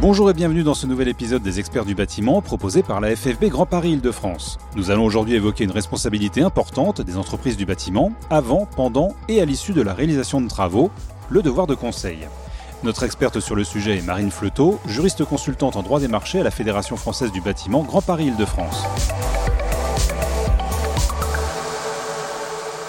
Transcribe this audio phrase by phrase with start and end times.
[0.00, 3.46] Bonjour et bienvenue dans ce nouvel épisode des experts du bâtiment proposé par la FFB
[3.46, 4.56] Grand Paris Île-de-France.
[4.76, 9.44] Nous allons aujourd'hui évoquer une responsabilité importante des entreprises du bâtiment avant, pendant et à
[9.44, 10.92] l'issue de la réalisation de travaux,
[11.30, 12.28] le devoir de conseil.
[12.84, 16.44] Notre experte sur le sujet est Marine Fleuteau, juriste consultante en droit des marchés à
[16.44, 18.84] la Fédération française du bâtiment Grand Paris Île-de-France.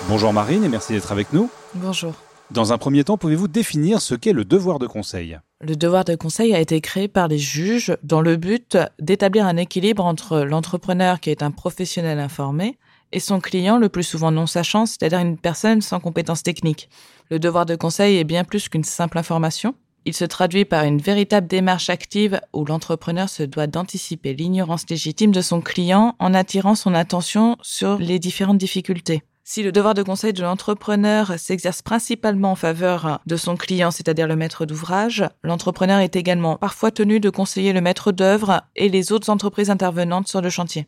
[0.08, 1.50] Bonjour Marine et merci d'être avec nous.
[1.74, 2.14] Bonjour.
[2.52, 5.38] Dans un premier temps, pouvez-vous définir ce qu'est le devoir de conseil?
[5.62, 9.56] Le devoir de conseil a été créé par les juges dans le but d'établir un
[9.56, 12.80] équilibre entre l'entrepreneur qui est un professionnel informé
[13.12, 16.90] et son client le plus souvent non sachant, c'est-à-dire une personne sans compétences techniques.
[17.30, 19.76] Le devoir de conseil est bien plus qu'une simple information.
[20.06, 25.32] Il se traduit par une véritable démarche active où l'entrepreneur se doit d'anticiper l'ignorance légitime
[25.32, 29.22] de son client en attirant son attention sur les différentes difficultés.
[29.52, 34.28] Si le devoir de conseil de l'entrepreneur s'exerce principalement en faveur de son client, c'est-à-dire
[34.28, 39.12] le maître d'ouvrage, l'entrepreneur est également parfois tenu de conseiller le maître d'œuvre et les
[39.12, 40.86] autres entreprises intervenantes sur le chantier.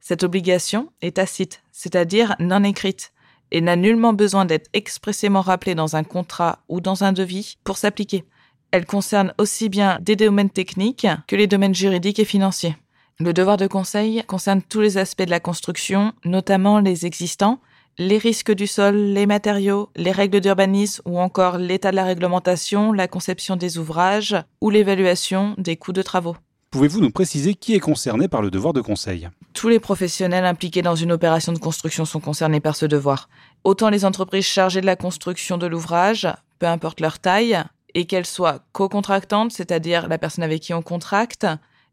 [0.00, 3.14] Cette obligation est tacite, c'est-à-dire non écrite,
[3.50, 7.78] et n'a nullement besoin d'être expressément rappelée dans un contrat ou dans un devis pour
[7.78, 8.26] s'appliquer.
[8.72, 12.76] Elle concerne aussi bien des domaines techniques que les domaines juridiques et financiers.
[13.20, 17.58] Le devoir de conseil concerne tous les aspects de la construction, notamment les existants,
[17.98, 22.92] les risques du sol, les matériaux, les règles d'urbanisme ou encore l'état de la réglementation,
[22.92, 26.36] la conception des ouvrages ou l'évaluation des coûts de travaux.
[26.70, 29.28] Pouvez-vous nous préciser qui est concerné par le devoir de conseil?
[29.52, 33.28] Tous les professionnels impliqués dans une opération de construction sont concernés par ce devoir.
[33.62, 36.26] Autant les entreprises chargées de la construction de l'ouvrage,
[36.58, 37.62] peu importe leur taille,
[37.94, 41.46] et qu'elles soient co-contractantes, c'est-à-dire la personne avec qui on contracte,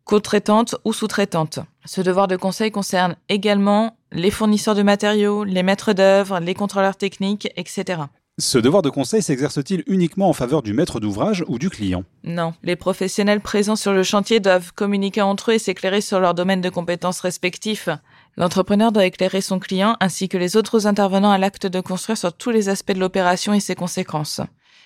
[0.05, 1.59] co-traitante ou sous-traitante.
[1.83, 6.95] Ce devoir de conseil concerne également les fournisseurs de matériaux, les maîtres d'œuvre, les contrôleurs
[6.95, 8.01] techniques, etc.
[8.39, 12.05] Ce devoir de conseil s'exerce-t-il uniquement en faveur du maître d'ouvrage ou du client?
[12.23, 16.33] Non, les professionnels présents sur le chantier doivent communiquer entre eux et s'éclairer sur leur
[16.33, 17.89] domaine de compétences respectifs.
[18.37, 22.31] L'entrepreneur doit éclairer son client ainsi que les autres intervenants à l'acte de construire sur
[22.31, 24.39] tous les aspects de l'opération et ses conséquences.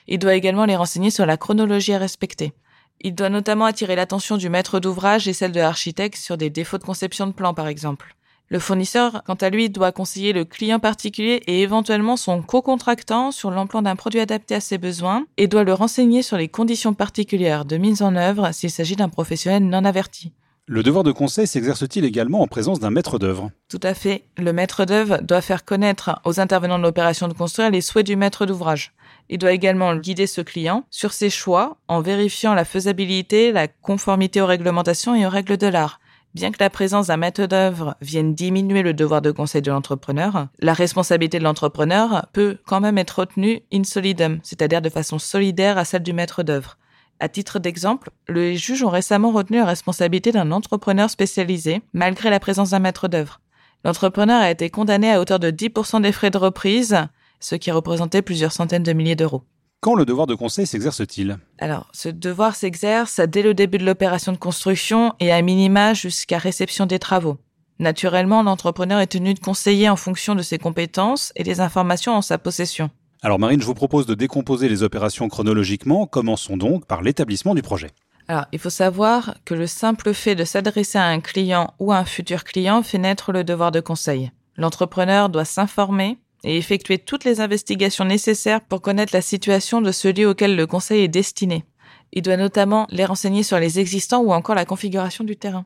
[0.07, 2.53] Il doit également les renseigner sur la chronologie à respecter.
[3.01, 6.79] Il doit notamment attirer l'attention du maître d'ouvrage et celle de l'architecte sur des défauts
[6.79, 8.15] de conception de plan par exemple.
[8.49, 13.51] Le fournisseur, quant à lui, doit conseiller le client particulier et éventuellement son co-contractant sur
[13.51, 17.65] l'emploi d'un produit adapté à ses besoins et doit le renseigner sur les conditions particulières
[17.65, 20.33] de mise en œuvre s'il s'agit d'un professionnel non averti.
[20.65, 23.51] Le devoir de conseil s'exerce-t-il également en présence d'un maître d'œuvre?
[23.67, 24.23] Tout à fait.
[24.37, 28.15] Le maître d'œuvre doit faire connaître aux intervenants de l'opération de construire les souhaits du
[28.15, 28.93] maître d'ouvrage.
[29.29, 34.39] Il doit également guider ce client sur ses choix en vérifiant la faisabilité, la conformité
[34.39, 35.99] aux réglementations et aux règles de l'art.
[36.33, 40.47] Bien que la présence d'un maître d'œuvre vienne diminuer le devoir de conseil de l'entrepreneur,
[40.59, 45.77] la responsabilité de l'entrepreneur peut quand même être retenue in solidum, c'est-à-dire de façon solidaire
[45.77, 46.79] à celle du maître d'œuvre.
[47.19, 52.39] À titre d'exemple, les juges ont récemment retenu la responsabilité d'un entrepreneur spécialisé, malgré la
[52.39, 53.39] présence d'un maître d'œuvre.
[53.85, 56.97] L'entrepreneur a été condamné à hauteur de 10% des frais de reprise,
[57.39, 59.43] ce qui représentait plusieurs centaines de milliers d'euros.
[59.83, 64.31] Quand le devoir de conseil s'exerce-t-il Alors, ce devoir s'exerce dès le début de l'opération
[64.31, 67.35] de construction et à minima jusqu'à réception des travaux.
[67.79, 72.21] Naturellement, l'entrepreneur est tenu de conseiller en fonction de ses compétences et des informations en
[72.21, 72.91] sa possession.
[73.23, 76.07] Alors Marine, je vous propose de décomposer les opérations chronologiquement.
[76.07, 77.89] Commençons donc par l'établissement du projet.
[78.29, 81.97] Alors, il faut savoir que le simple fait de s'adresser à un client ou à
[81.97, 84.31] un futur client fait naître le devoir de conseil.
[84.55, 90.25] L'entrepreneur doit s'informer, et effectuer toutes les investigations nécessaires pour connaître la situation de celui
[90.25, 91.63] auquel le conseil est destiné.
[92.11, 95.65] Il doit notamment les renseigner sur les existants ou encore la configuration du terrain.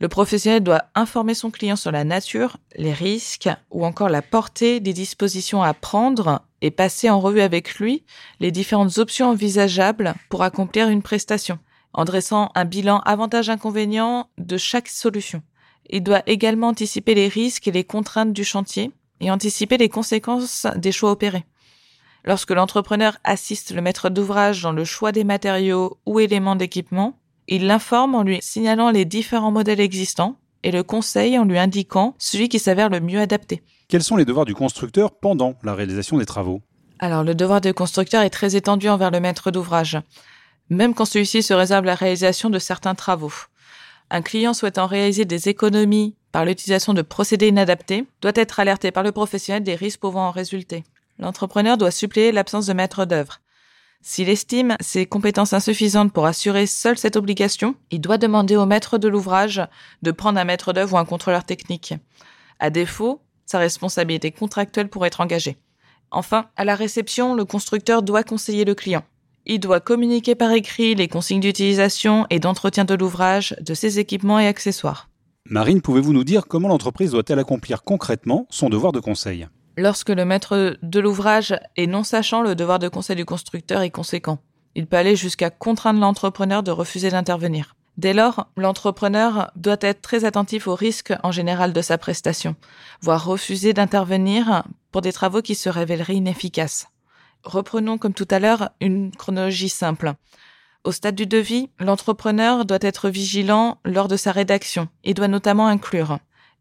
[0.00, 4.80] Le professionnel doit informer son client sur la nature, les risques ou encore la portée
[4.80, 8.02] des dispositions à prendre et passer en revue avec lui
[8.40, 11.58] les différentes options envisageables pour accomplir une prestation,
[11.92, 15.42] en dressant un bilan avantage-inconvénient de chaque solution.
[15.88, 18.90] Il doit également anticiper les risques et les contraintes du chantier
[19.22, 21.46] et anticiper les conséquences des choix opérés.
[22.24, 27.66] Lorsque l'entrepreneur assiste le maître d'ouvrage dans le choix des matériaux ou éléments d'équipement, il
[27.66, 32.48] l'informe en lui signalant les différents modèles existants et le conseille en lui indiquant celui
[32.48, 33.62] qui s'avère le mieux adapté.
[33.88, 36.60] Quels sont les devoirs du constructeur pendant la réalisation des travaux?
[36.98, 39.98] Alors le devoir du constructeur est très étendu envers le maître d'ouvrage,
[40.70, 43.32] même quand celui-ci se réserve la réalisation de certains travaux.
[44.14, 49.02] Un client souhaitant réaliser des économies par l'utilisation de procédés inadaptés doit être alerté par
[49.02, 50.84] le professionnel des risques pouvant en résulter.
[51.18, 53.40] L'entrepreneur doit suppléer l'absence de maître d'œuvre.
[54.02, 58.98] S'il estime ses compétences insuffisantes pour assurer seule cette obligation, il doit demander au maître
[58.98, 59.62] de l'ouvrage
[60.02, 61.94] de prendre un maître d'œuvre ou un contrôleur technique.
[62.58, 65.56] À défaut, sa responsabilité contractuelle pourrait être engagée.
[66.10, 69.04] Enfin, à la réception, le constructeur doit conseiller le client.
[69.44, 74.38] Il doit communiquer par écrit les consignes d'utilisation et d'entretien de l'ouvrage, de ses équipements
[74.38, 75.08] et accessoires.
[75.50, 79.48] Marine, pouvez-vous nous dire comment l'entreprise doit-elle accomplir concrètement son devoir de conseil?
[79.76, 83.90] Lorsque le maître de l'ouvrage est non sachant, le devoir de conseil du constructeur est
[83.90, 84.38] conséquent.
[84.76, 87.74] Il peut aller jusqu'à contraindre l'entrepreneur de refuser d'intervenir.
[87.98, 92.54] Dès lors, l'entrepreneur doit être très attentif aux risques en général de sa prestation,
[93.00, 94.62] voire refuser d'intervenir
[94.92, 96.91] pour des travaux qui se révéleraient inefficaces.
[97.44, 100.14] Reprenons comme tout à l'heure une chronologie simple.
[100.84, 105.66] Au stade du devis, l'entrepreneur doit être vigilant lors de sa rédaction et doit notamment
[105.66, 106.18] inclure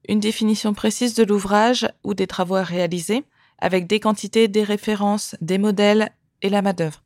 [0.08, 3.24] une définition précise de l'ouvrage ou des travaux à réaliser,
[3.60, 6.12] avec des quantités, des références, des modèles
[6.42, 7.04] et la main-d'œuvre.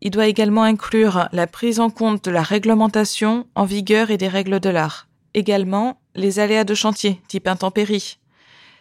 [0.00, 4.28] Il doit également inclure la prise en compte de la réglementation en vigueur et des
[4.28, 5.08] règles de l'art.
[5.34, 8.18] Également, les aléas de chantier, type intempéries.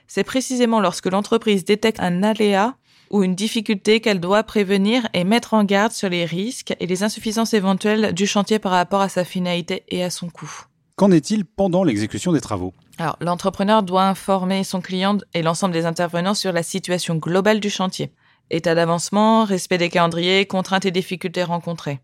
[0.07, 2.75] C'est précisément lorsque l'entreprise détecte un aléa
[3.09, 7.03] ou une difficulté qu'elle doit prévenir et mettre en garde sur les risques et les
[7.03, 10.65] insuffisances éventuelles du chantier par rapport à sa finalité et à son coût.
[10.95, 12.73] Qu'en est-il pendant l'exécution des travaux?
[12.97, 17.69] Alors, l'entrepreneur doit informer son client et l'ensemble des intervenants sur la situation globale du
[17.69, 18.11] chantier.
[18.51, 21.99] État d'avancement, respect des calendriers, contraintes et difficultés rencontrées.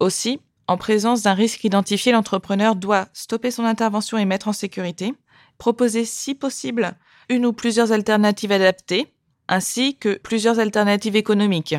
[0.00, 5.14] Aussi, en présence d'un risque identifié, l'entrepreneur doit stopper son intervention et mettre en sécurité,
[5.58, 6.94] proposer si possible
[7.28, 9.06] une ou plusieurs alternatives adaptées,
[9.48, 11.76] ainsi que plusieurs alternatives économiques.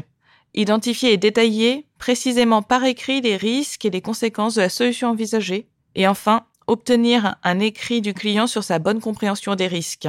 [0.53, 5.67] Identifier et détailler précisément par écrit les risques et les conséquences de la solution envisagée.
[5.95, 10.07] Et enfin, obtenir un écrit du client sur sa bonne compréhension des risques.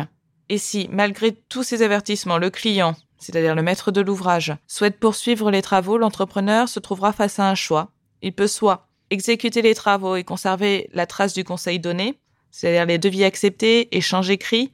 [0.48, 5.50] Et si, malgré tous ces avertissements, le client, c'est-à-dire le maître de l'ouvrage, souhaite poursuivre
[5.50, 7.92] les travaux, l'entrepreneur se trouvera face à un choix.
[8.22, 12.18] Il peut soit exécuter les travaux et conserver la trace du conseil donné,
[12.50, 14.72] c'est-à-dire les devis acceptés, échanges écrits,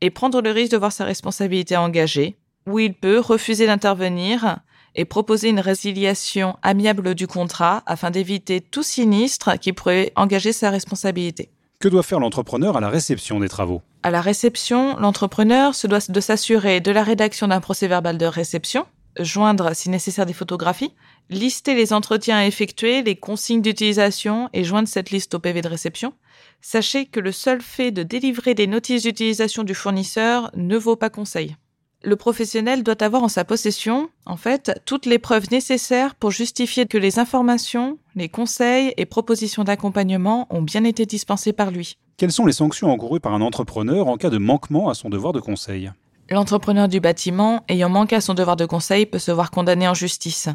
[0.00, 4.58] et prendre le risque de voir sa responsabilité engagée, ou il peut refuser d'intervenir
[4.94, 10.70] et proposer une résiliation amiable du contrat afin d'éviter tout sinistre qui pourrait engager sa
[10.70, 11.50] responsabilité.
[11.78, 13.82] Que doit faire l'entrepreneur à la réception des travaux?
[14.02, 18.26] À la réception, l'entrepreneur se doit de s'assurer de la rédaction d'un procès verbal de
[18.26, 18.86] réception,
[19.18, 20.94] joindre si nécessaire des photographies,
[21.30, 26.14] lister les entretiens effectués, les consignes d'utilisation et joindre cette liste au PV de réception,
[26.60, 31.10] Sachez que le seul fait de délivrer des notices d'utilisation du fournisseur ne vaut pas
[31.10, 31.56] conseil.
[32.04, 36.86] Le professionnel doit avoir en sa possession, en fait, toutes les preuves nécessaires pour justifier
[36.86, 41.96] que les informations, les conseils et propositions d'accompagnement ont bien été dispensés par lui.
[42.16, 45.32] Quelles sont les sanctions encourues par un entrepreneur en cas de manquement à son devoir
[45.32, 45.90] de conseil?
[46.30, 49.94] L'entrepreneur du bâtiment ayant manqué à son devoir de conseil peut se voir condamné en
[49.94, 50.48] justice.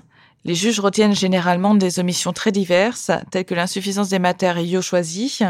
[0.45, 5.41] Les juges retiennent généralement des omissions très diverses, telles que l'insuffisance des matériaux choisis,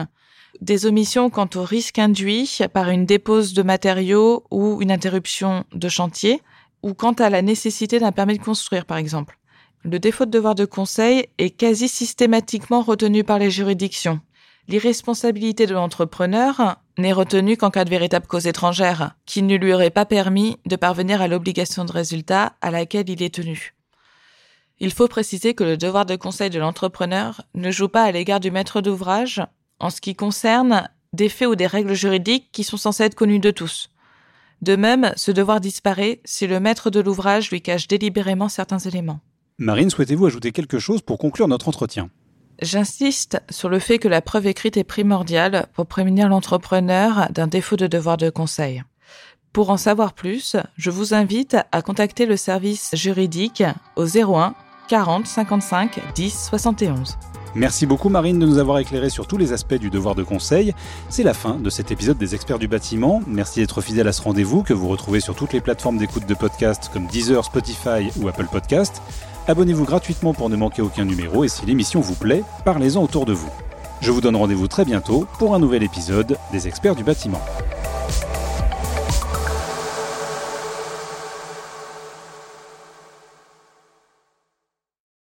[0.62, 5.90] des omissions quant au risque induit par une dépose de matériaux ou une interruption de
[5.90, 6.42] chantier,
[6.84, 9.38] ou quant à la nécessité d'un permis de construire, par exemple.
[9.84, 14.22] Le défaut de devoir de conseil est quasi systématiquement retenu par les juridictions.
[14.68, 19.90] L'irresponsabilité de l'entrepreneur n'est retenue qu'en cas de véritable cause étrangère, qui ne lui aurait
[19.90, 23.76] pas permis de parvenir à l'obligation de résultat à laquelle il est tenu.
[24.80, 28.40] Il faut préciser que le devoir de conseil de l'entrepreneur ne joue pas à l'égard
[28.40, 29.42] du maître d'ouvrage
[29.80, 33.40] en ce qui concerne des faits ou des règles juridiques qui sont censées être connues
[33.40, 33.90] de tous.
[34.62, 39.20] De même, ce devoir disparaît si le maître de l'ouvrage lui cache délibérément certains éléments.
[39.58, 42.10] Marine, souhaitez-vous ajouter quelque chose pour conclure notre entretien?
[42.64, 47.76] J'insiste sur le fait que la preuve écrite est primordiale pour prémunir l'entrepreneur d'un défaut
[47.76, 48.84] de devoir de conseil.
[49.52, 53.64] Pour en savoir plus, je vous invite à contacter le service juridique
[53.98, 54.56] au 01
[54.88, 57.18] 40 55 10 71.
[57.54, 60.74] Merci beaucoup Marine de nous avoir éclairé sur tous les aspects du devoir de conseil.
[61.10, 63.22] C'est la fin de cet épisode des experts du bâtiment.
[63.28, 66.34] Merci d'être fidèle à ce rendez-vous que vous retrouvez sur toutes les plateformes d'écoute de
[66.34, 69.02] podcasts comme Deezer, Spotify ou Apple Podcast.
[69.48, 73.34] Abonnez-vous gratuitement pour ne manquer aucun numéro et si l'émission vous plaît, parlez-en autour de
[73.34, 73.50] vous.
[74.00, 77.42] Je vous donne rendez-vous très bientôt pour un nouvel épisode des experts du bâtiment.